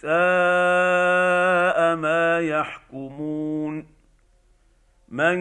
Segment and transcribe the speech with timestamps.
[0.00, 3.86] ساء ما يحكمون
[5.08, 5.38] من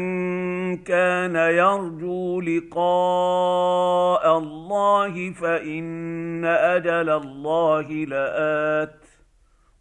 [0.77, 9.05] كان يرجو لقاء الله فإن أجل الله لآت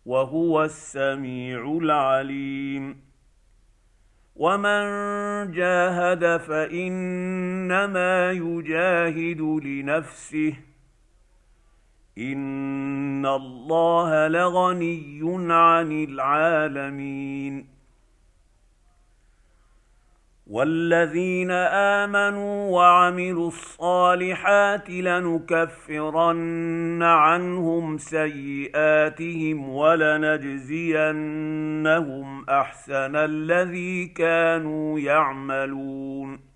[0.06, 3.00] وهو السميع العليم
[4.36, 4.82] ومن
[5.50, 10.71] جاهد فإنما يجاهد لنفسه
[12.18, 15.20] ان الله لغني
[15.52, 17.72] عن العالمين
[20.46, 26.42] والذين امنوا وعملوا الصالحات لنكفرن
[27.02, 30.84] عنهم سيئاتهم ولنجزينهم
[32.50, 36.51] احسن الذي كانوا يعملون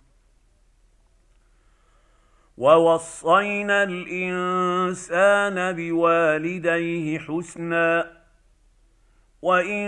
[2.57, 8.13] ووصينا الانسان بوالديه حسنا
[9.43, 9.87] وان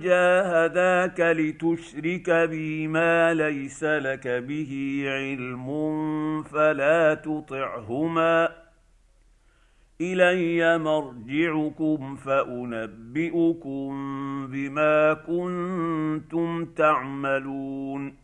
[0.00, 5.68] جاهداك لتشرك بي ما ليس لك به علم
[6.42, 8.48] فلا تطعهما
[10.00, 13.90] الي مرجعكم فانبئكم
[14.46, 18.23] بما كنتم تعملون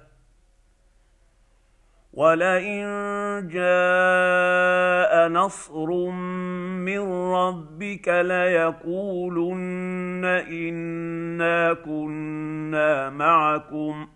[2.13, 2.83] ولئن
[3.47, 6.09] جاء نصر
[6.85, 6.99] من
[7.33, 9.61] ربك ليقولن
[10.25, 14.07] انا كنا معكم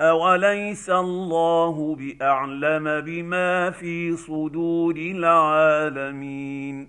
[0.00, 6.88] اوليس الله باعلم بما في صدور العالمين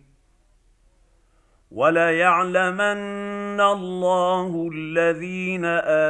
[1.74, 5.66] وليعلمن الله الذين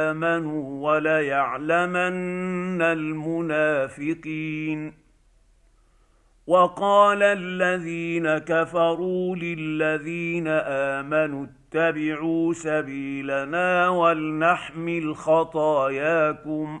[0.06, 4.92] آمنوا وليعلمن المنافقين.
[6.46, 10.48] وقال الذين كفروا للذين
[10.98, 16.80] آمنوا اتبعوا سبيلنا ولنحمل خطاياكم.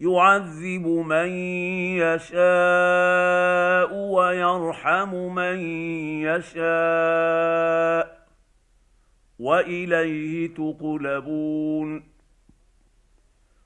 [0.00, 1.28] يعذب من
[2.00, 5.58] يشاء ويرحم من
[6.24, 8.20] يشاء
[9.38, 12.10] وإليه تقلبون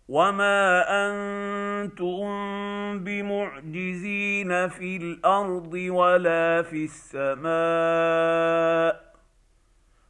[0.08, 2.24] وما أنتم
[2.98, 7.44] بمعجزين في الأرض ولا في السماء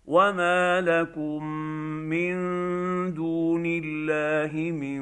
[0.07, 1.45] وما لكم
[2.13, 2.35] من
[3.15, 5.01] دون الله من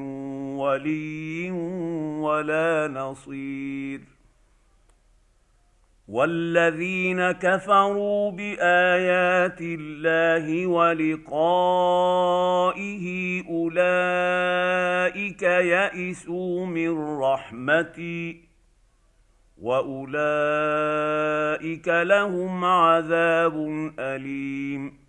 [0.58, 1.50] ولي
[2.20, 4.00] ولا نصير
[6.08, 11.42] والذين كفروا بايات الله ولقائه
[13.48, 18.51] اولئك يئسوا من رحمتي
[19.62, 20.58] واولئك
[21.88, 23.54] لهم عذاب
[23.98, 25.02] اليم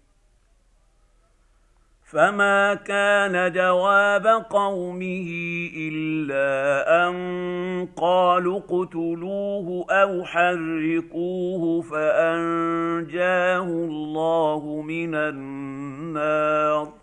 [2.12, 5.28] فما كان جواب قومه
[5.78, 7.16] الا ان
[7.98, 17.03] قالوا اقتلوه أو حرقوه فانجاه الله من النار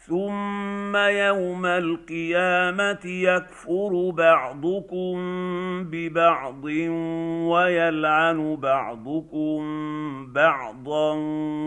[0.00, 5.14] ثم يوم القيامه يكفر بعضكم
[5.90, 6.64] ببعض
[7.44, 9.60] ويلعن بعضكم
[10.32, 11.12] بعضا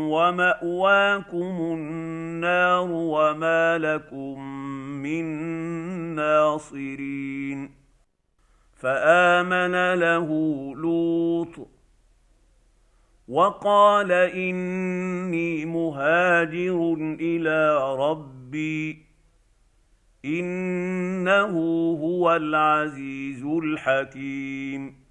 [0.09, 4.39] وماواكم النار وما لكم
[5.01, 5.25] من
[6.15, 7.71] ناصرين
[8.73, 10.27] فامن له
[10.75, 11.72] لوط
[13.27, 19.05] وقال إني مهاجر إلى ربي
[20.25, 21.53] إنه
[22.01, 25.03] هو العزيز الحكيم.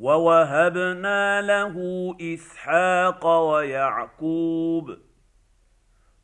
[0.00, 1.76] ووهبنا له
[2.20, 4.96] إسحاق ويعقوب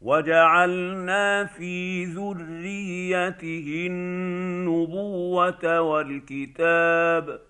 [0.01, 7.50] وجعلنا في ذريته النبوة والكتاب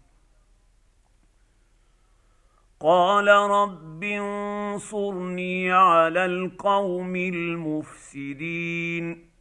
[2.83, 9.31] قال رب انصرني على القوم المفسدين.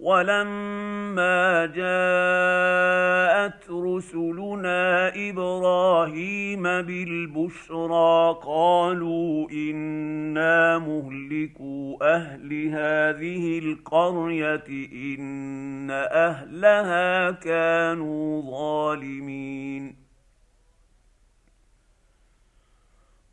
[0.00, 20.01] ولما جاءت رسلنا إبراهيم بالبشرى قالوا إنا مهلكوا أهل هذه القرية إن أهلها كانوا ظالمين.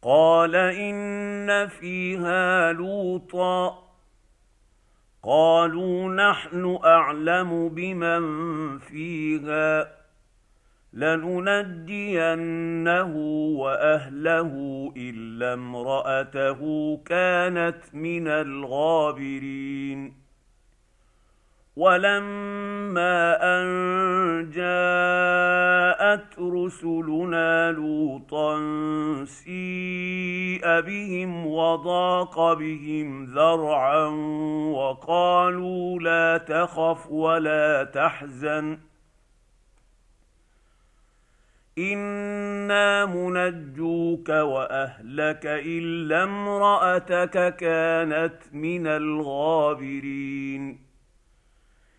[0.01, 3.83] قال إن فيها لوطا.
[5.23, 9.87] قالوا نحن أعلم بمن فيها.
[10.93, 13.15] لننجينه
[13.57, 14.53] وأهله
[14.97, 16.59] إلا امرأته
[17.05, 20.13] كانت من الغابرين.
[21.75, 24.51] ولما أن
[26.09, 28.55] جاءت رسلنا لوطا
[29.25, 34.05] سيء بهم وضاق بهم ذرعا
[34.73, 38.77] وقالوا لا تخف ولا تحزن.
[41.77, 50.88] أنا منجوك واهلك الا امراتك كانت من الغابرين.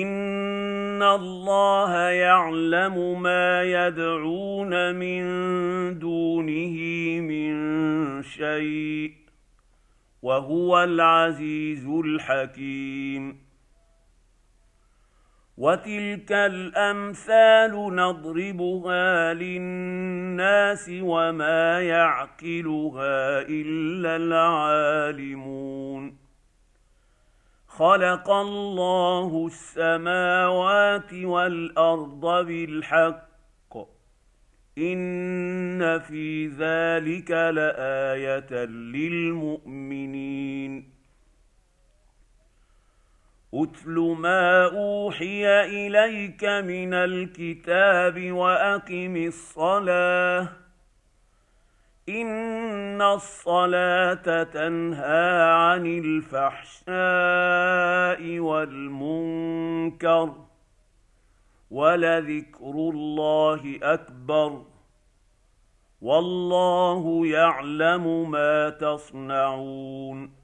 [0.00, 5.22] ان الله يعلم ما يدعون من
[5.98, 6.76] دونه
[7.20, 7.52] من
[8.22, 9.12] شيء
[10.22, 13.38] وهو العزيز الحكيم
[15.58, 26.21] وتلك الامثال نضربها للناس وما يعقلها الا العالمون
[27.78, 33.76] خلق الله السماوات والأرض بالحق.
[34.78, 38.64] إن في ذلك لآية
[38.94, 40.92] للمؤمنين.
[43.54, 50.61] أتل ما أوحي إليك من الكتاب وأقم الصلاة.
[52.08, 56.88] ان الصلاه تنهى عن الفحشاء
[58.38, 60.34] والمنكر
[61.70, 64.62] ولذكر الله اكبر
[66.00, 70.41] والله يعلم ما تصنعون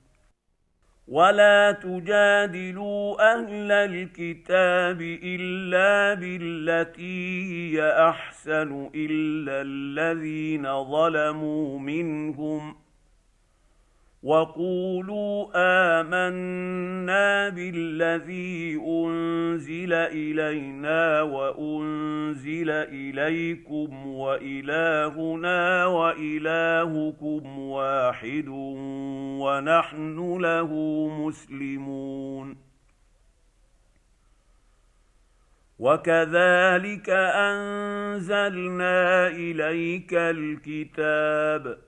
[1.09, 12.77] ولا تجادلوا أهل الكتاب الا بالتي هي احسن الا الذين ظلموا منهم
[14.29, 15.49] وقولوا
[16.01, 28.49] آمنا بالذي أنزل إلينا وأنزل إليكم وإلهنا وإلهكم واحد
[29.41, 30.73] ونحن له
[31.09, 32.57] مسلمون
[35.79, 37.11] وكذلك
[37.51, 41.88] أنزلنا إليك الكتاب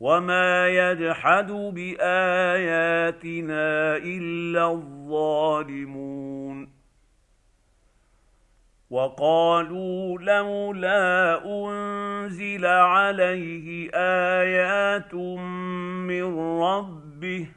[0.00, 1.96] وما يجحد باياتنا
[3.96, 6.36] الا الظالمون
[8.90, 17.48] وقالوا لولا انزل عليه ايات من ربه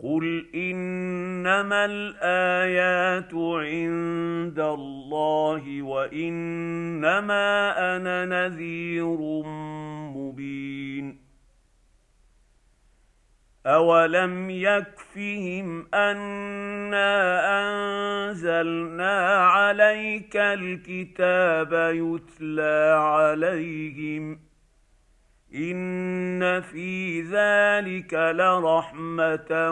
[0.00, 7.46] قل انما الايات عند الله وانما
[7.96, 9.18] أنا نذير
[10.16, 11.18] مبين
[13.66, 17.10] اولم يكفهم انا
[17.60, 24.47] انزلنا عليك الكتاب يتلى عليهم
[25.54, 29.70] ان في ذلك لرحمه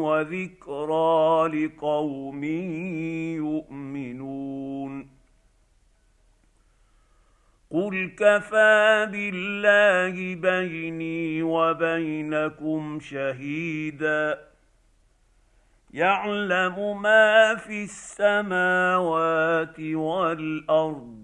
[0.00, 2.44] وذكرى لقوم
[3.34, 5.08] يؤمنون
[7.70, 14.38] قل كفى بالله بيني وبينكم شهيدا
[15.94, 21.23] يعلم ما في السماوات والارض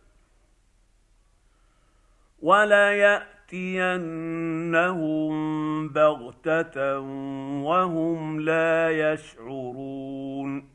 [2.41, 3.31] وليأتينهم
[5.89, 6.99] بغتة
[7.63, 10.71] وهم لا يشعرون.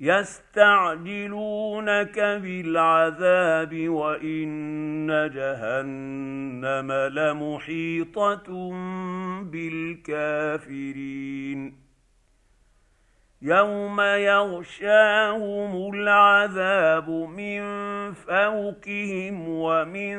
[0.00, 8.70] يستعجلونك بالعذاب وإن جهنم لمحيطة
[9.42, 11.08] بالكافرين.
[13.42, 17.62] يوم يغشاهم العذاب من
[18.12, 20.18] فوقهم ومن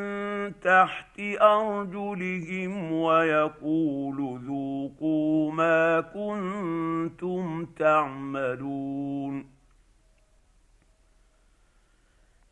[0.60, 9.59] تحت ارجلهم ويقول ذوقوا ما كنتم تعملون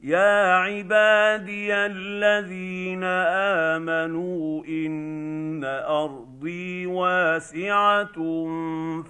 [0.02, 3.04] يا عبادي الذين
[3.74, 8.14] امنوا ان ارضي واسعه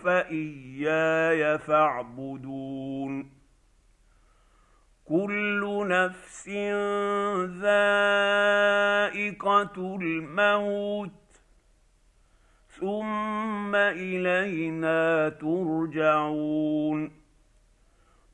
[0.04, 3.32] فاياي فاعبدون
[5.06, 6.50] كل نفس
[7.62, 8.78] ذائقه
[10.02, 11.12] الموت
[12.70, 17.12] ثم الينا ترجعون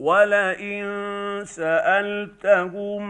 [0.00, 0.84] ولئن
[1.44, 3.02] سالتهم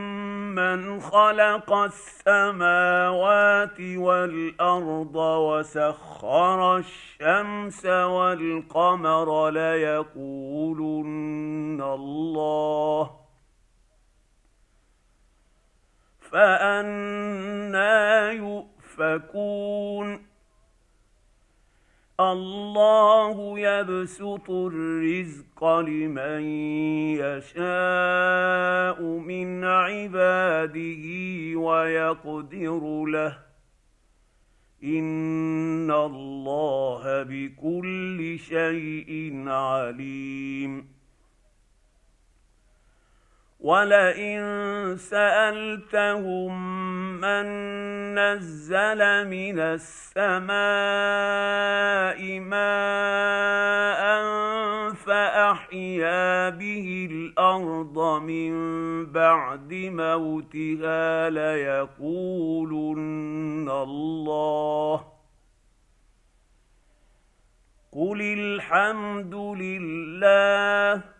[0.54, 11.02] من خلق السماوات والارض وسخر الشمس والقمر ليقولن
[11.82, 13.10] الله
[16.20, 20.29] فانا يؤفكون
[22.20, 26.42] الله يبسط الرزق لمن
[27.16, 31.04] يشاء من عباده
[31.58, 33.38] ويقدر له.
[34.84, 40.99] إن الله بكل شيء عليم.
[43.60, 44.40] ولئن
[44.96, 46.52] سالتهم
[47.20, 47.44] من
[48.14, 50.50] نزل من السماء
[52.40, 54.00] ماء
[54.94, 58.52] فاحيا به الأرض من
[59.06, 62.10] بعد موتها ليقولن
[63.68, 65.04] الله
[67.92, 71.19] قل الحمد لله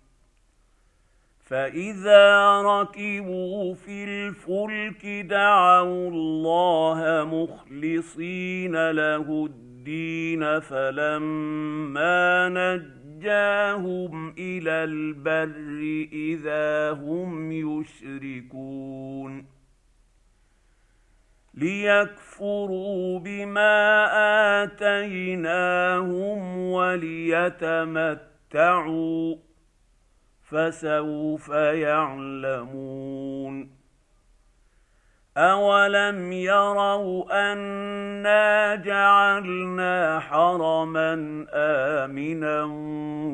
[1.51, 17.51] فاذا ركبوا في الفلك دعوا الله مخلصين له الدين فلما نجاهم إلى البر اذا هم
[17.51, 19.45] يشركون
[21.53, 24.07] ليكفروا بما
[24.63, 28.21] اتيناهم وليتمتعوا
[30.51, 31.49] فسوف
[31.89, 33.69] يعلمون
[35.37, 41.13] اولم يروا انا جعلنا حرما
[41.53, 42.63] امنا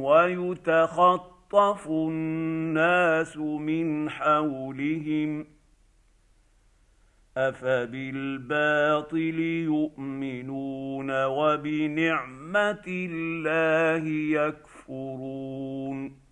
[0.02, 5.48] ويتخطف الناس من حولهم
[7.38, 14.08] افبالباطل يؤمنون وبنعمه الله
[14.42, 16.27] يكفرون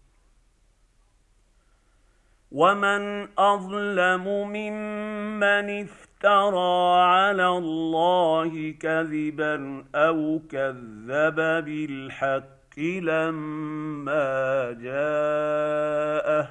[2.55, 16.49] ومن اظلم ممن افترى على الله كذبا أو كذب بالحق لما جاءه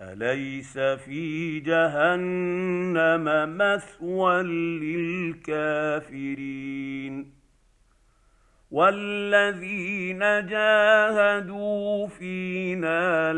[0.00, 3.24] اليس في جهنم
[3.58, 4.42] مثوى
[5.52, 6.56] للكافرين
[8.70, 13.32] والذين جاهدوا فينا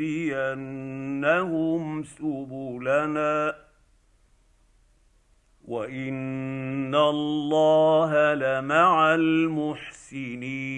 [0.00, 3.54] لنهدينهم سبلنا.
[5.64, 10.70] وإن الله لمع المحسنين.